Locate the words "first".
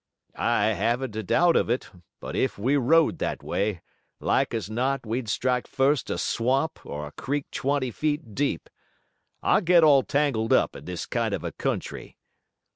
5.67-6.09